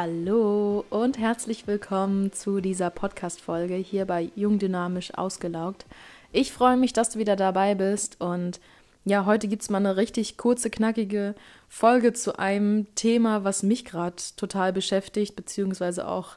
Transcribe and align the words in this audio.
Hallo 0.00 0.84
und 0.90 1.18
herzlich 1.18 1.66
willkommen 1.66 2.32
zu 2.32 2.60
dieser 2.60 2.88
Podcast-Folge 2.88 3.74
hier 3.74 4.04
bei 4.04 4.30
Jung 4.36 4.60
Dynamisch 4.60 5.12
Ausgelaugt. 5.14 5.86
Ich 6.30 6.52
freue 6.52 6.76
mich, 6.76 6.92
dass 6.92 7.10
du 7.10 7.18
wieder 7.18 7.34
dabei 7.34 7.74
bist 7.74 8.20
und 8.20 8.60
ja, 9.04 9.26
heute 9.26 9.48
gibt 9.48 9.62
es 9.62 9.70
mal 9.70 9.78
eine 9.78 9.96
richtig 9.96 10.36
kurze, 10.36 10.70
knackige 10.70 11.34
Folge 11.68 12.12
zu 12.12 12.38
einem 12.38 12.86
Thema, 12.94 13.42
was 13.42 13.64
mich 13.64 13.84
gerade 13.84 14.22
total 14.36 14.72
beschäftigt, 14.72 15.34
beziehungsweise 15.34 16.06
auch 16.06 16.36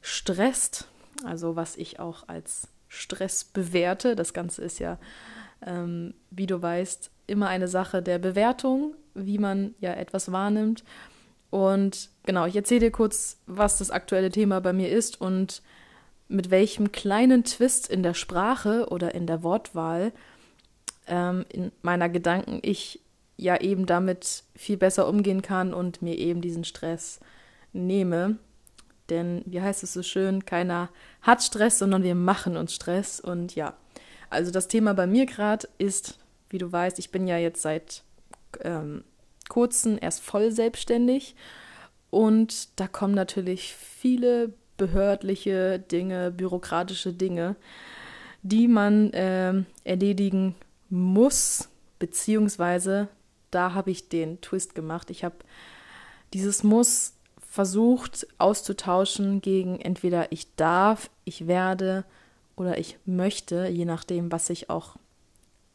stresst. 0.00 0.88
Also 1.24 1.54
was 1.54 1.76
ich 1.76 2.00
auch 2.00 2.26
als 2.26 2.66
Stress 2.88 3.44
bewerte. 3.44 4.16
Das 4.16 4.34
Ganze 4.34 4.62
ist 4.62 4.80
ja, 4.80 4.98
ähm, 5.64 6.12
wie 6.32 6.48
du 6.48 6.60
weißt, 6.60 7.12
immer 7.28 7.46
eine 7.46 7.68
Sache 7.68 8.02
der 8.02 8.18
Bewertung, 8.18 8.94
wie 9.14 9.38
man 9.38 9.76
ja 9.78 9.92
etwas 9.94 10.32
wahrnimmt. 10.32 10.82
Und 11.50 12.10
genau, 12.24 12.46
ich 12.46 12.56
erzähle 12.56 12.80
dir 12.80 12.90
kurz, 12.90 13.38
was 13.46 13.78
das 13.78 13.90
aktuelle 13.90 14.30
Thema 14.30 14.60
bei 14.60 14.72
mir 14.72 14.90
ist 14.90 15.20
und 15.20 15.62
mit 16.28 16.50
welchem 16.50 16.92
kleinen 16.92 17.44
Twist 17.44 17.88
in 17.88 18.02
der 18.02 18.14
Sprache 18.14 18.88
oder 18.90 19.14
in 19.14 19.26
der 19.26 19.42
Wortwahl 19.42 20.12
ähm, 21.06 21.44
in 21.48 21.72
meiner 21.82 22.08
Gedanken 22.08 22.58
ich 22.62 23.00
ja 23.36 23.60
eben 23.60 23.86
damit 23.86 24.44
viel 24.56 24.76
besser 24.76 25.08
umgehen 25.08 25.42
kann 25.42 25.72
und 25.72 26.02
mir 26.02 26.18
eben 26.18 26.40
diesen 26.40 26.64
Stress 26.64 27.20
nehme. 27.72 28.38
Denn, 29.08 29.42
wie 29.46 29.60
heißt 29.60 29.84
es 29.84 29.92
so 29.92 30.02
schön, 30.02 30.44
keiner 30.44 30.88
hat 31.22 31.42
Stress, 31.42 31.78
sondern 31.78 32.02
wir 32.02 32.14
machen 32.14 32.56
uns 32.56 32.74
Stress. 32.74 33.20
Und 33.20 33.54
ja, 33.54 33.74
also 34.30 34.50
das 34.50 34.66
Thema 34.68 34.94
bei 34.94 35.06
mir 35.06 35.26
gerade 35.26 35.68
ist, 35.78 36.18
wie 36.50 36.58
du 36.58 36.72
weißt, 36.72 36.98
ich 36.98 37.10
bin 37.10 37.28
ja 37.28 37.36
jetzt 37.38 37.62
seit 37.62 38.02
ähm, 38.62 39.04
kurzem 39.48 39.98
erst 40.00 40.22
voll 40.22 40.52
selbstständig. 40.52 41.34
Und 42.10 42.78
da 42.78 42.88
kommen 42.88 43.14
natürlich 43.14 43.74
viele 43.74 44.52
behördliche 44.76 45.78
Dinge, 45.78 46.30
bürokratische 46.30 47.12
Dinge, 47.12 47.56
die 48.42 48.68
man 48.68 49.12
äh, 49.12 49.54
erledigen 49.84 50.54
muss, 50.88 51.68
beziehungsweise 51.98 53.08
da 53.50 53.74
habe 53.74 53.90
ich 53.90 54.08
den 54.08 54.40
Twist 54.40 54.74
gemacht. 54.74 55.10
Ich 55.10 55.24
habe 55.24 55.36
dieses 56.32 56.62
Muss 56.62 57.14
versucht 57.48 58.26
auszutauschen 58.38 59.40
gegen 59.40 59.80
entweder 59.80 60.30
ich 60.30 60.54
darf, 60.56 61.10
ich 61.24 61.46
werde 61.46 62.04
oder 62.54 62.78
ich 62.78 62.98
möchte, 63.06 63.68
je 63.68 63.84
nachdem, 63.84 64.30
was 64.30 64.46
sich 64.46 64.68
auch 64.68 64.96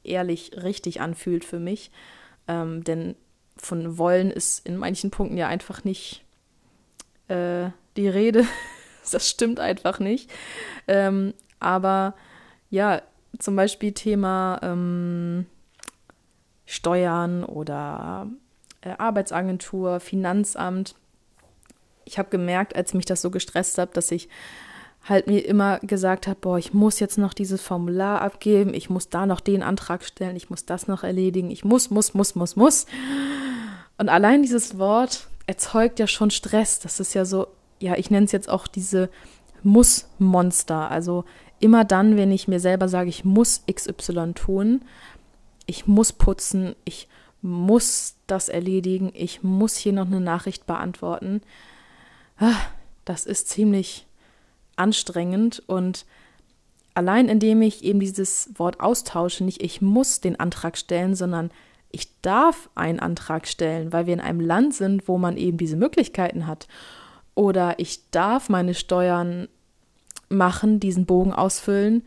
ehrlich 0.03 0.51
richtig 0.61 1.01
anfühlt 1.01 1.43
für 1.43 1.59
mich. 1.59 1.91
Ähm, 2.47 2.83
denn 2.83 3.15
von 3.61 3.97
wollen 3.97 4.31
ist 4.31 4.65
in 4.65 4.75
manchen 4.75 5.11
Punkten 5.11 5.37
ja 5.37 5.47
einfach 5.47 5.83
nicht 5.83 6.23
äh, 7.27 7.69
die 7.95 8.07
Rede. 8.07 8.45
das 9.11 9.29
stimmt 9.29 9.59
einfach 9.59 9.99
nicht. 9.99 10.29
Ähm, 10.87 11.33
aber 11.59 12.15
ja, 12.69 13.01
zum 13.37 13.55
Beispiel 13.55 13.93
Thema 13.93 14.59
ähm, 14.63 15.45
Steuern 16.65 17.43
oder 17.43 18.27
äh, 18.81 18.95
Arbeitsagentur, 18.97 19.99
Finanzamt. 19.99 20.95
Ich 22.03 22.17
habe 22.17 22.29
gemerkt, 22.29 22.75
als 22.75 22.93
mich 22.93 23.05
das 23.05 23.21
so 23.21 23.29
gestresst 23.29 23.77
hat, 23.77 23.95
dass 23.95 24.11
ich 24.11 24.27
halt 25.07 25.27
mir 25.27 25.45
immer 25.45 25.79
gesagt 25.79 26.27
habe, 26.27 26.39
boah, 26.39 26.57
ich 26.57 26.73
muss 26.73 26.99
jetzt 26.99 27.17
noch 27.17 27.33
dieses 27.33 27.61
Formular 27.61 28.21
abgeben, 28.21 28.73
ich 28.73 28.89
muss 28.89 29.09
da 29.09 29.25
noch 29.25 29.39
den 29.39 29.63
Antrag 29.63 30.03
stellen, 30.03 30.35
ich 30.35 30.49
muss 30.49 30.65
das 30.65 30.87
noch 30.87 31.03
erledigen, 31.03 31.49
ich 31.49 31.65
muss, 31.65 31.89
muss, 31.89 32.13
muss, 32.13 32.35
muss, 32.35 32.55
muss. 32.55 32.85
Und 34.01 34.09
allein 34.09 34.41
dieses 34.41 34.79
Wort 34.79 35.27
erzeugt 35.45 35.99
ja 35.99 36.07
schon 36.07 36.31
Stress. 36.31 36.79
Das 36.79 36.99
ist 36.99 37.13
ja 37.13 37.23
so, 37.23 37.45
ja, 37.79 37.95
ich 37.97 38.09
nenne 38.09 38.25
es 38.25 38.31
jetzt 38.31 38.49
auch 38.49 38.65
diese 38.65 39.11
Muss-Monster. 39.61 40.89
Also 40.89 41.23
immer 41.59 41.85
dann, 41.85 42.17
wenn 42.17 42.31
ich 42.31 42.47
mir 42.47 42.59
selber 42.59 42.89
sage, 42.89 43.09
ich 43.09 43.25
muss 43.25 43.61
XY 43.71 44.33
tun, 44.33 44.81
ich 45.67 45.85
muss 45.85 46.13
putzen, 46.13 46.75
ich 46.83 47.09
muss 47.43 48.15
das 48.25 48.49
erledigen, 48.49 49.11
ich 49.13 49.43
muss 49.43 49.75
hier 49.75 49.93
noch 49.93 50.07
eine 50.07 50.19
Nachricht 50.19 50.65
beantworten, 50.65 51.43
ah, 52.39 52.55
das 53.05 53.27
ist 53.27 53.49
ziemlich 53.49 54.07
anstrengend 54.77 55.61
und 55.67 56.07
allein 56.95 57.29
indem 57.29 57.61
ich 57.61 57.83
eben 57.83 57.99
dieses 57.99 58.49
Wort 58.55 58.79
austausche, 58.79 59.43
nicht 59.43 59.61
ich 59.61 59.79
muss 59.79 60.21
den 60.21 60.39
Antrag 60.39 60.75
stellen, 60.75 61.13
sondern 61.13 61.51
ich 61.91 62.21
darf 62.21 62.69
einen 62.75 62.99
Antrag 62.99 63.47
stellen, 63.47 63.91
weil 63.93 64.05
wir 64.05 64.13
in 64.13 64.19
einem 64.19 64.39
Land 64.39 64.73
sind, 64.73 65.07
wo 65.07 65.17
man 65.17 65.37
eben 65.37 65.57
diese 65.57 65.75
Möglichkeiten 65.75 66.47
hat. 66.47 66.67
Oder 67.35 67.79
ich 67.79 68.09
darf 68.11 68.49
meine 68.49 68.73
Steuern 68.73 69.47
machen, 70.29 70.79
diesen 70.79 71.05
Bogen 71.05 71.33
ausfüllen, 71.33 72.03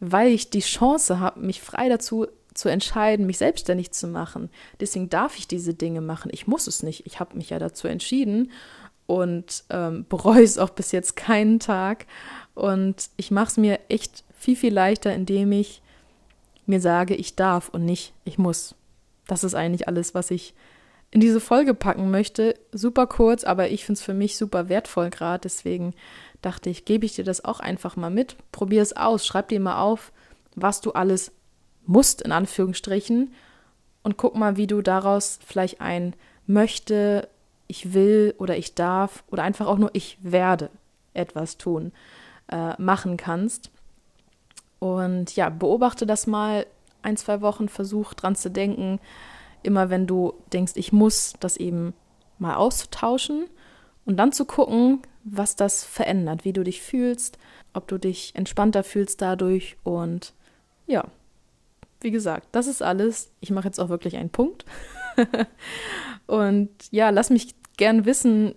weil 0.00 0.28
ich 0.28 0.50
die 0.50 0.60
Chance 0.60 1.20
habe, 1.20 1.40
mich 1.40 1.60
frei 1.60 1.88
dazu 1.88 2.26
zu 2.54 2.68
entscheiden, 2.68 3.26
mich 3.26 3.38
selbstständig 3.38 3.92
zu 3.92 4.08
machen. 4.08 4.50
Deswegen 4.80 5.10
darf 5.10 5.38
ich 5.38 5.46
diese 5.46 5.74
Dinge 5.74 6.00
machen. 6.00 6.30
Ich 6.32 6.46
muss 6.46 6.66
es 6.66 6.82
nicht. 6.82 7.06
Ich 7.06 7.20
habe 7.20 7.36
mich 7.36 7.50
ja 7.50 7.58
dazu 7.58 7.86
entschieden 7.86 8.50
und 9.06 9.64
ähm, 9.70 10.06
bereue 10.08 10.42
es 10.42 10.58
auch 10.58 10.70
bis 10.70 10.92
jetzt 10.92 11.16
keinen 11.16 11.60
Tag. 11.60 12.06
Und 12.54 13.10
ich 13.16 13.30
mache 13.30 13.48
es 13.48 13.56
mir 13.56 13.78
echt 13.88 14.24
viel, 14.38 14.56
viel 14.56 14.72
leichter, 14.72 15.14
indem 15.14 15.52
ich 15.52 15.82
mir 16.66 16.80
sage, 16.80 17.14
ich 17.14 17.36
darf 17.36 17.68
und 17.68 17.84
nicht, 17.84 18.12
ich 18.24 18.38
muss. 18.38 18.74
Das 19.26 19.44
ist 19.44 19.54
eigentlich 19.54 19.88
alles, 19.88 20.14
was 20.14 20.30
ich 20.30 20.54
in 21.10 21.20
diese 21.20 21.40
Folge 21.40 21.74
packen 21.74 22.10
möchte. 22.10 22.54
Super 22.72 23.06
kurz, 23.06 23.44
aber 23.44 23.70
ich 23.70 23.84
finde 23.84 23.98
es 23.98 24.04
für 24.04 24.14
mich 24.14 24.36
super 24.36 24.68
wertvoll 24.68 25.10
gerade. 25.10 25.42
Deswegen 25.42 25.94
dachte 26.42 26.70
ich, 26.70 26.84
gebe 26.84 27.06
ich 27.06 27.14
dir 27.14 27.24
das 27.24 27.44
auch 27.44 27.60
einfach 27.60 27.96
mal 27.96 28.10
mit. 28.10 28.36
Probier 28.52 28.82
es 28.82 28.96
aus. 28.96 29.26
Schreib 29.26 29.48
dir 29.48 29.60
mal 29.60 29.80
auf, 29.80 30.12
was 30.54 30.80
du 30.80 30.92
alles 30.92 31.32
musst, 31.86 32.22
in 32.22 32.32
Anführungsstrichen. 32.32 33.32
Und 34.02 34.16
guck 34.16 34.36
mal, 34.36 34.56
wie 34.56 34.66
du 34.66 34.82
daraus 34.82 35.38
vielleicht 35.44 35.80
ein 35.80 36.14
möchte, 36.46 37.28
ich 37.66 37.92
will 37.92 38.34
oder 38.38 38.56
ich 38.56 38.74
darf 38.74 39.24
oder 39.30 39.42
einfach 39.42 39.66
auch 39.66 39.78
nur 39.78 39.90
ich 39.92 40.18
werde 40.22 40.70
etwas 41.14 41.58
tun, 41.58 41.92
äh, 42.48 42.80
machen 42.80 43.16
kannst. 43.16 43.70
Und 44.78 45.34
ja, 45.34 45.48
beobachte 45.48 46.06
das 46.06 46.26
mal 46.26 46.66
ein, 47.06 47.16
zwei 47.16 47.40
Wochen, 47.40 47.68
versuch 47.68 48.14
dran 48.14 48.36
zu 48.36 48.50
denken, 48.50 49.00
immer 49.62 49.88
wenn 49.90 50.06
du 50.06 50.34
denkst, 50.52 50.72
ich 50.76 50.92
muss 50.92 51.34
das 51.40 51.56
eben 51.56 51.94
mal 52.38 52.56
auszutauschen 52.56 53.46
und 54.04 54.16
dann 54.16 54.32
zu 54.32 54.44
gucken, 54.44 55.00
was 55.24 55.56
das 55.56 55.84
verändert, 55.84 56.44
wie 56.44 56.52
du 56.52 56.62
dich 56.62 56.82
fühlst, 56.82 57.38
ob 57.72 57.88
du 57.88 57.98
dich 57.98 58.34
entspannter 58.34 58.84
fühlst 58.84 59.22
dadurch 59.22 59.76
und 59.82 60.34
ja, 60.86 61.04
wie 62.00 62.10
gesagt, 62.10 62.48
das 62.52 62.66
ist 62.66 62.82
alles. 62.82 63.30
Ich 63.40 63.50
mache 63.50 63.66
jetzt 63.66 63.80
auch 63.80 63.88
wirklich 63.88 64.16
einen 64.16 64.30
Punkt. 64.30 64.64
und 66.26 66.70
ja, 66.90 67.10
lass 67.10 67.30
mich 67.30 67.54
gern 67.76 68.04
wissen, 68.04 68.54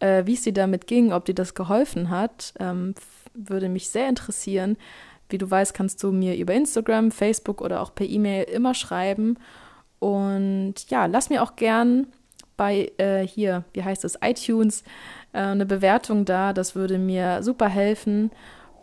äh, 0.00 0.26
wie 0.26 0.34
es 0.34 0.42
dir 0.42 0.52
damit 0.52 0.86
ging, 0.86 1.12
ob 1.12 1.24
dir 1.24 1.34
das 1.34 1.54
geholfen 1.54 2.10
hat. 2.10 2.54
Ähm, 2.58 2.94
würde 3.34 3.68
mich 3.68 3.90
sehr 3.90 4.08
interessieren. 4.08 4.76
Wie 5.32 5.38
du 5.38 5.50
weißt, 5.50 5.74
kannst 5.74 6.02
du 6.02 6.12
mir 6.12 6.36
über 6.36 6.54
Instagram, 6.54 7.10
Facebook 7.10 7.60
oder 7.60 7.80
auch 7.80 7.94
per 7.94 8.06
E-Mail 8.06 8.44
immer 8.44 8.74
schreiben. 8.74 9.36
Und 9.98 10.74
ja, 10.88 11.06
lass 11.06 11.30
mir 11.30 11.42
auch 11.42 11.56
gern 11.56 12.06
bei 12.56 12.92
äh, 12.98 13.26
hier, 13.26 13.64
wie 13.72 13.84
heißt 13.84 14.04
es, 14.04 14.18
iTunes 14.22 14.82
äh, 15.32 15.38
eine 15.38 15.66
Bewertung 15.66 16.24
da. 16.24 16.52
Das 16.52 16.74
würde 16.74 16.98
mir 16.98 17.42
super 17.42 17.68
helfen. 17.68 18.30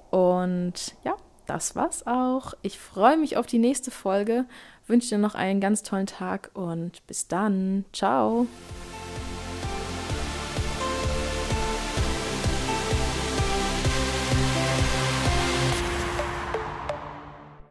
Und 0.09 0.95
ja, 1.03 1.15
das 1.45 1.75
war's 1.75 2.05
auch. 2.05 2.53
Ich 2.61 2.79
freue 2.79 3.17
mich 3.17 3.37
auf 3.37 3.45
die 3.45 3.59
nächste 3.59 3.91
Folge. 3.91 4.45
Wünsche 4.87 5.09
dir 5.09 5.17
noch 5.17 5.35
einen 5.35 5.59
ganz 5.59 5.83
tollen 5.83 6.07
Tag 6.07 6.51
und 6.53 7.05
bis 7.07 7.27
dann. 7.27 7.85
Ciao. 7.91 8.47